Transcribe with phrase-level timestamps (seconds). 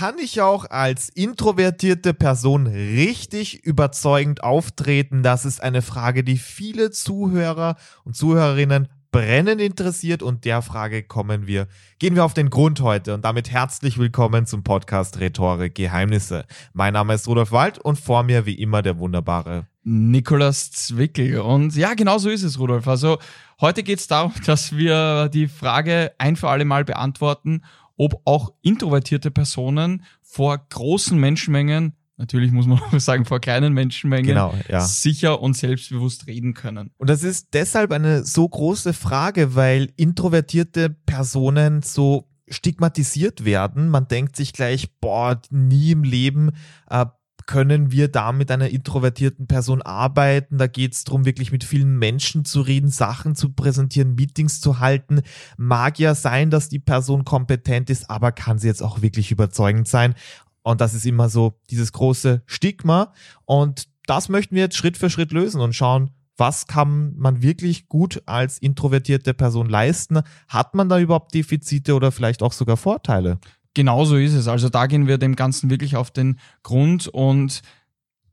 [0.00, 5.22] kann ich auch als introvertierte Person richtig überzeugend auftreten?
[5.22, 11.46] Das ist eine Frage, die viele Zuhörer und Zuhörerinnen brennend interessiert und der Frage kommen
[11.46, 11.68] wir,
[11.98, 16.46] gehen wir auf den Grund heute und damit herzlich willkommen zum Podcast Rhetorik Geheimnisse.
[16.72, 21.40] Mein Name ist Rudolf Wald und vor mir wie immer der wunderbare Nikolas Zwickel.
[21.40, 22.88] Und ja, genau so ist es, Rudolf.
[22.88, 23.18] Also
[23.60, 27.64] heute geht es darum, dass wir die Frage ein für alle Mal beantworten,
[28.00, 34.54] ob auch introvertierte Personen vor großen Menschenmengen natürlich muss man sagen, vor kleinen Menschenmengen genau,
[34.68, 34.80] ja.
[34.80, 36.90] sicher und selbstbewusst reden können.
[36.98, 43.88] Und das ist deshalb eine so große Frage, weil introvertierte Personen so stigmatisiert werden.
[43.88, 46.52] Man denkt sich gleich, boah, nie im Leben
[46.90, 47.06] äh,
[47.50, 50.56] können wir da mit einer introvertierten Person arbeiten.
[50.56, 54.78] Da geht es darum, wirklich mit vielen Menschen zu reden, Sachen zu präsentieren, Meetings zu
[54.78, 55.22] halten.
[55.56, 59.88] Mag ja sein, dass die Person kompetent ist, aber kann sie jetzt auch wirklich überzeugend
[59.88, 60.14] sein?
[60.62, 63.12] Und das ist immer so dieses große Stigma.
[63.46, 67.88] Und das möchten wir jetzt Schritt für Schritt lösen und schauen, was kann man wirklich
[67.88, 70.20] gut als introvertierte Person leisten?
[70.46, 73.40] Hat man da überhaupt Defizite oder vielleicht auch sogar Vorteile?
[73.74, 74.48] Genau so ist es.
[74.48, 77.62] Also da gehen wir dem Ganzen wirklich auf den Grund und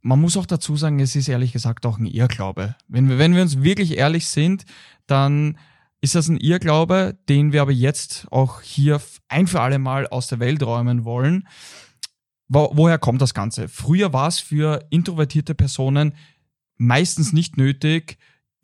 [0.00, 2.76] man muss auch dazu sagen, es ist ehrlich gesagt auch ein Irrglaube.
[2.86, 4.64] Wenn wir, wenn wir uns wirklich ehrlich sind,
[5.06, 5.58] dann
[6.00, 10.28] ist das ein Irrglaube, den wir aber jetzt auch hier ein für alle Mal aus
[10.28, 11.48] der Welt räumen wollen.
[12.48, 13.68] Wo, woher kommt das Ganze?
[13.68, 16.14] Früher war es für introvertierte Personen
[16.76, 18.18] meistens nicht nötig,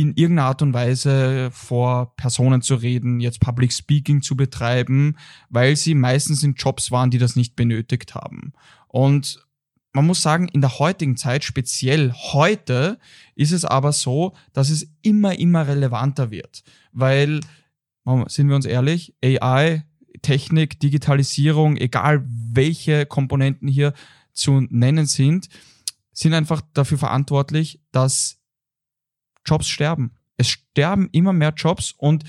[0.00, 5.16] in irgendeiner Art und Weise vor Personen zu reden, jetzt Public Speaking zu betreiben,
[5.48, 8.52] weil sie meistens in Jobs waren, die das nicht benötigt haben.
[8.88, 9.46] Und
[9.92, 12.98] man muss sagen, in der heutigen Zeit, speziell heute,
[13.34, 16.62] ist es aber so, dass es immer, immer relevanter wird.
[16.92, 17.40] Weil,
[18.26, 19.84] sind wir uns ehrlich, AI
[20.22, 23.92] Technik, Digitalisierung, egal welche Komponenten hier
[24.32, 25.48] zu nennen sind,
[26.12, 28.38] sind einfach dafür verantwortlich, dass
[29.46, 30.12] Jobs sterben.
[30.36, 32.24] Es sterben immer mehr Jobs und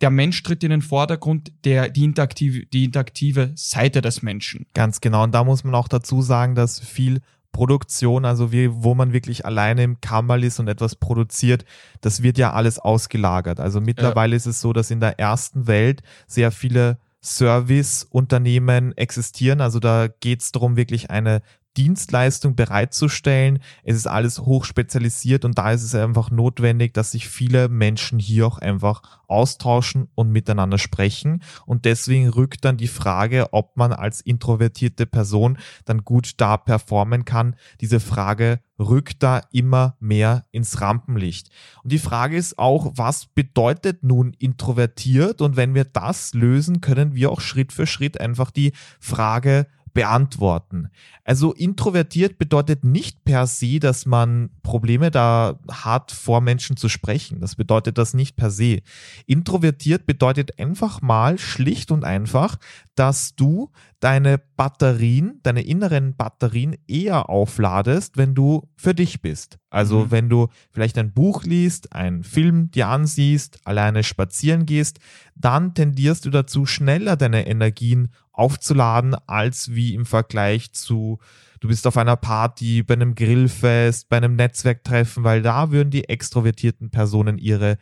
[0.00, 4.66] der Mensch tritt in den Vordergrund, der, die, interaktive, die interaktive Seite des Menschen.
[4.74, 5.24] Ganz genau.
[5.24, 7.20] Und da muss man auch dazu sagen, dass viel
[7.52, 11.64] Produktion, also wie, wo man wirklich alleine im Kammerl ist und etwas produziert,
[12.00, 13.58] das wird ja alles ausgelagert.
[13.58, 14.36] Also mittlerweile ja.
[14.36, 19.60] ist es so, dass in der ersten Welt sehr viele Serviceunternehmen existieren.
[19.60, 21.42] Also da geht es darum, wirklich eine
[21.78, 23.60] Dienstleistung bereitzustellen.
[23.84, 28.48] Es ist alles hochspezialisiert und da ist es einfach notwendig, dass sich viele Menschen hier
[28.48, 31.42] auch einfach austauschen und miteinander sprechen.
[31.66, 37.24] Und deswegen rückt dann die Frage, ob man als introvertierte Person dann gut da performen
[37.24, 37.54] kann.
[37.80, 41.50] Diese Frage rückt da immer mehr ins Rampenlicht.
[41.84, 45.40] Und die Frage ist auch, was bedeutet nun introvertiert?
[45.42, 49.66] Und wenn wir das lösen, können wir auch Schritt für Schritt einfach die Frage
[49.98, 50.90] beantworten.
[51.24, 57.40] Also introvertiert bedeutet nicht per se, dass man Probleme da hat, vor Menschen zu sprechen.
[57.40, 58.82] Das bedeutet das nicht per se.
[59.26, 62.58] Introvertiert bedeutet einfach mal schlicht und einfach,
[62.98, 63.70] dass du
[64.00, 69.58] deine Batterien, deine inneren Batterien eher aufladest, wenn du für dich bist.
[69.70, 70.10] Also mhm.
[70.10, 74.98] wenn du vielleicht ein Buch liest, einen Film dir ansiehst, alleine spazieren gehst,
[75.36, 81.18] dann tendierst du dazu, schneller deine Energien aufzuladen, als wie im Vergleich zu,
[81.60, 86.08] du bist auf einer Party, bei einem Grillfest, bei einem Netzwerktreffen, weil da würden die
[86.08, 87.78] extrovertierten Personen ihre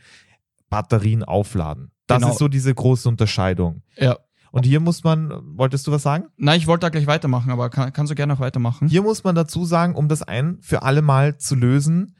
[0.68, 1.90] Batterien aufladen.
[2.06, 2.32] Das genau.
[2.32, 3.82] ist so diese große Unterscheidung.
[3.96, 4.18] Ja.
[4.56, 6.28] Und hier muss man, wolltest du was sagen?
[6.38, 8.88] Nein, ich wollte da gleich weitermachen, aber kann, kannst du gerne noch weitermachen.
[8.88, 12.16] Hier muss man dazu sagen, um das ein für alle Mal zu lösen,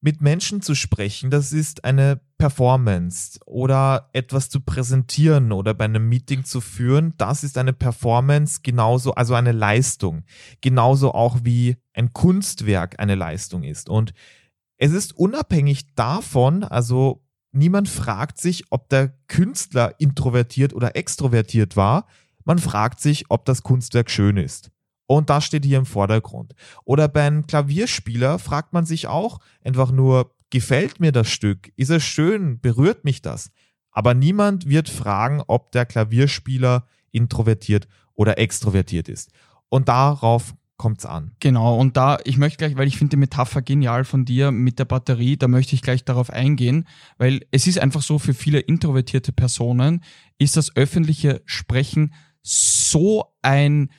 [0.00, 6.08] mit Menschen zu sprechen, das ist eine Performance oder etwas zu präsentieren oder bei einem
[6.08, 10.24] Meeting zu führen, das ist eine Performance genauso, also eine Leistung,
[10.60, 13.88] genauso auch wie ein Kunstwerk eine Leistung ist.
[13.88, 14.12] Und
[14.76, 17.23] es ist unabhängig davon, also
[17.54, 22.06] niemand fragt sich, ob der Künstler introvertiert oder extrovertiert war,
[22.44, 24.70] man fragt sich, ob das Kunstwerk schön ist.
[25.06, 26.54] Und das steht hier im Vordergrund.
[26.84, 31.72] Oder beim Klavierspieler fragt man sich auch einfach nur, gefällt mir das Stück?
[31.76, 32.60] Ist es schön?
[32.60, 33.50] Berührt mich das?
[33.90, 39.30] Aber niemand wird fragen, ob der Klavierspieler introvertiert oder extrovertiert ist.
[39.68, 41.32] Und darauf kommt es an.
[41.40, 44.78] Genau, und da, ich möchte gleich, weil ich finde die Metapher genial von dir mit
[44.78, 46.86] der Batterie, da möchte ich gleich darauf eingehen,
[47.16, 50.02] weil es ist einfach so, für viele introvertierte Personen
[50.38, 52.12] ist das öffentliche Sprechen
[52.42, 53.90] so ein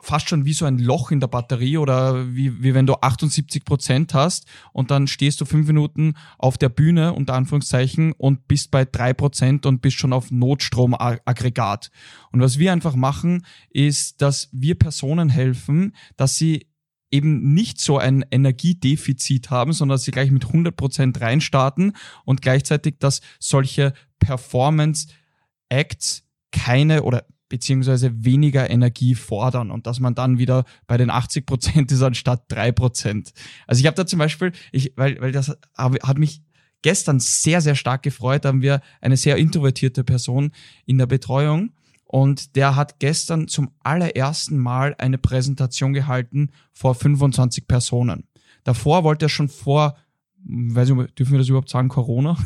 [0.00, 3.64] fast schon wie so ein Loch in der Batterie oder wie, wie wenn du 78
[3.64, 8.70] Prozent hast und dann stehst du fünf Minuten auf der Bühne, unter Anführungszeichen, und bist
[8.70, 11.90] bei drei Prozent und bist schon auf Notstromaggregat.
[12.32, 16.66] Und was wir einfach machen, ist, dass wir Personen helfen, dass sie
[17.10, 22.42] eben nicht so ein Energiedefizit haben, sondern dass sie gleich mit 100 Prozent reinstarten und
[22.42, 30.64] gleichzeitig, dass solche Performance-Acts keine oder beziehungsweise weniger Energie fordern und dass man dann wieder
[30.86, 33.34] bei den 80 Prozent ist anstatt drei Prozent.
[33.66, 36.40] Also ich habe da zum Beispiel, ich, weil, weil das hat mich
[36.80, 40.52] gestern sehr, sehr stark gefreut, haben wir eine sehr introvertierte Person
[40.86, 41.72] in der Betreuung
[42.06, 48.24] und der hat gestern zum allerersten Mal eine Präsentation gehalten vor 25 Personen.
[48.64, 49.98] Davor wollte er schon vor
[50.44, 52.36] weiß ich, dürfen wir das überhaupt sagen, Corona?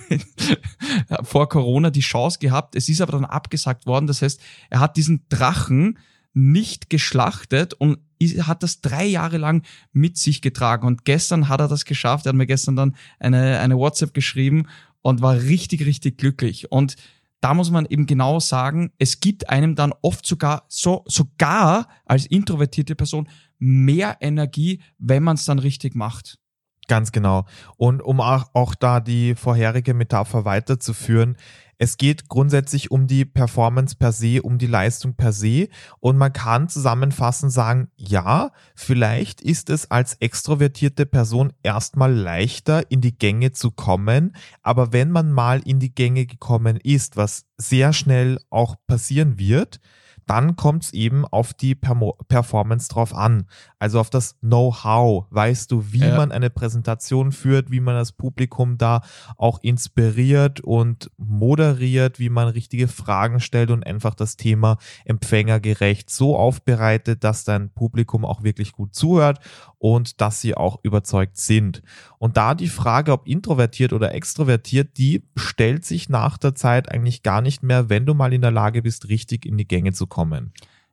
[1.23, 2.77] vor Corona die Chance gehabt.
[2.77, 4.07] Es ist aber dann abgesagt worden.
[4.07, 4.41] Das heißt,
[4.71, 5.99] er hat diesen Drachen
[6.35, 7.99] nicht geschlachtet und
[8.41, 9.63] hat das drei Jahre lang
[9.93, 10.87] mit sich getragen.
[10.87, 12.27] Und gestern hat er das geschafft.
[12.27, 14.67] Er hat mir gestern dann eine, eine WhatsApp geschrieben
[15.03, 16.71] und war richtig, richtig glücklich.
[16.71, 16.97] Und
[17.41, 22.27] da muss man eben genau sagen, es gibt einem dann oft sogar so, sogar als
[22.27, 23.29] introvertierte Person
[23.59, 26.39] mehr Energie, wenn man es dann richtig macht.
[26.89, 27.47] Ganz genau.
[27.77, 31.37] Und um auch, auch da die vorherige Metapher weiterzuführen,
[31.79, 35.69] es geht grundsätzlich um die Performance per se, um die Leistung per se.
[36.01, 43.03] Und man kann zusammenfassend sagen, ja, vielleicht ist es als extrovertierte Person erstmal leichter, in
[43.03, 44.35] die Gänge zu kommen.
[44.63, 49.81] Aber wenn man mal in die Gänge gekommen ist, was sehr schnell auch passieren wird,
[50.27, 53.47] dann kommt es eben auf die Performance drauf an.
[53.79, 55.27] Also auf das Know-how.
[55.31, 56.17] Weißt du, wie ja.
[56.17, 59.03] man eine Präsentation führt, wie man das Publikum da
[59.37, 66.37] auch inspiriert und moderiert, wie man richtige Fragen stellt und einfach das Thema empfängergerecht so
[66.37, 69.39] aufbereitet, dass dein Publikum auch wirklich gut zuhört
[69.79, 71.83] und dass sie auch überzeugt sind.
[72.19, 77.23] Und da die Frage, ob introvertiert oder extrovertiert, die stellt sich nach der Zeit eigentlich
[77.23, 80.07] gar nicht mehr, wenn du mal in der Lage bist, richtig in die Gänge zu
[80.07, 80.16] kommen.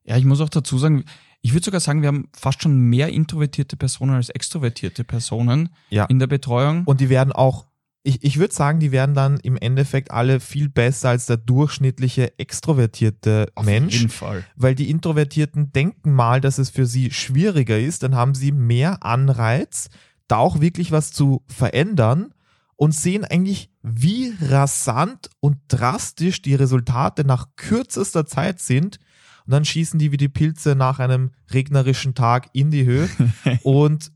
[0.04, 1.06] Ja, ich muss auch dazu sagen,
[1.42, 6.06] ich würde sogar sagen, wir haben fast schon mehr introvertierte Personen als extrovertierte Personen ja.
[6.06, 6.84] in der Betreuung.
[6.86, 7.66] Und die werden auch
[8.04, 12.38] ich, ich würde sagen, die werden dann im Endeffekt alle viel besser als der durchschnittliche
[12.38, 13.96] extrovertierte Auf Mensch.
[13.96, 14.46] Auf jeden Fall.
[14.56, 19.04] Weil die Introvertierten denken mal, dass es für sie schwieriger ist, dann haben sie mehr
[19.04, 19.90] Anreiz,
[20.28, 22.34] da auch wirklich was zu verändern
[22.76, 29.00] und sehen eigentlich, wie rasant und drastisch die Resultate nach kürzester Zeit sind.
[29.46, 33.10] Und dann schießen die wie die Pilze nach einem regnerischen Tag in die Höhe.
[33.64, 34.12] und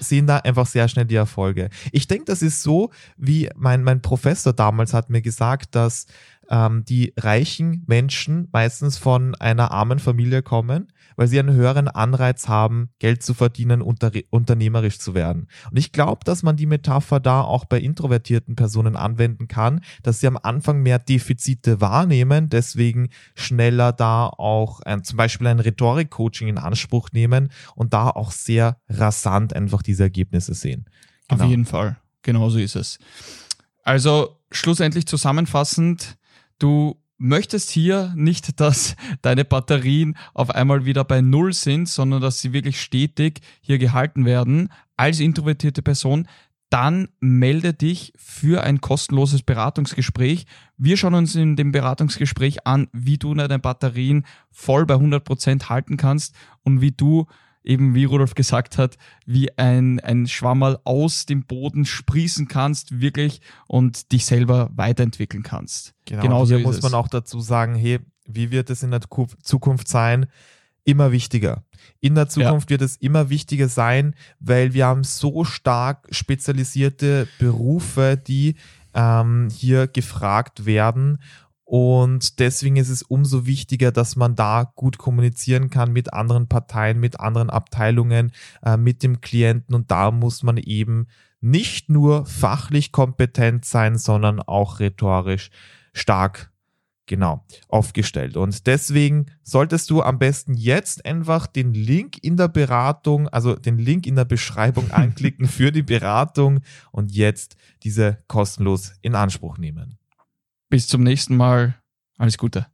[0.00, 1.68] sehen da einfach sehr schnell die Erfolge.
[1.92, 6.06] Ich denke, das ist so, wie mein, mein Professor damals hat mir gesagt, dass
[6.50, 12.48] ähm, die reichen Menschen meistens von einer armen Familie kommen, weil sie einen höheren Anreiz
[12.48, 15.48] haben, Geld zu verdienen, unter, unternehmerisch zu werden.
[15.70, 20.20] Und ich glaube, dass man die Metapher da auch bei introvertierten Personen anwenden kann, dass
[20.20, 26.48] sie am Anfang mehr Defizite wahrnehmen, deswegen schneller da auch ein, zum Beispiel ein Rhetorik-Coaching
[26.48, 30.86] in Anspruch nehmen und da auch sehr rasant einfach diese Ergebnisse sehen.
[31.28, 31.44] Genau.
[31.44, 31.96] Auf jeden Fall.
[32.22, 32.98] Genauso ist es.
[33.82, 36.17] Also schlussendlich zusammenfassend,
[36.58, 42.40] Du möchtest hier nicht, dass deine Batterien auf einmal wieder bei Null sind, sondern dass
[42.40, 46.26] sie wirklich stetig hier gehalten werden als introvertierte Person,
[46.70, 50.44] dann melde dich für ein kostenloses Beratungsgespräch.
[50.76, 55.70] Wir schauen uns in dem Beratungsgespräch an, wie du deine Batterien voll bei 100 Prozent
[55.70, 56.34] halten kannst
[56.64, 57.26] und wie du
[57.68, 58.96] eben wie Rudolf gesagt hat,
[59.26, 65.94] wie ein, ein Schwammerl aus dem Boden sprießen kannst, wirklich und dich selber weiterentwickeln kannst.
[66.06, 69.02] Genau, Genauso hier muss man auch dazu sagen, hey, wie wird es in der
[69.42, 70.26] Zukunft sein?
[70.84, 71.64] Immer wichtiger.
[72.00, 72.74] In der Zukunft ja.
[72.74, 78.56] wird es immer wichtiger sein, weil wir haben so stark spezialisierte Berufe, die
[78.94, 81.18] ähm, hier gefragt werden
[81.68, 86.98] und deswegen ist es umso wichtiger, dass man da gut kommunizieren kann mit anderen Parteien,
[86.98, 88.32] mit anderen Abteilungen,
[88.62, 89.74] äh, mit dem Klienten.
[89.74, 91.08] Und da muss man eben
[91.42, 95.50] nicht nur fachlich kompetent sein, sondern auch rhetorisch
[95.92, 96.50] stark
[97.04, 98.38] genau aufgestellt.
[98.38, 103.76] Und deswegen solltest du am besten jetzt einfach den Link in der Beratung, also den
[103.76, 106.60] Link in der Beschreibung anklicken für die Beratung
[106.92, 109.97] und jetzt diese kostenlos in Anspruch nehmen.
[110.70, 111.80] Bis zum nächsten Mal.
[112.18, 112.66] Alles Gute.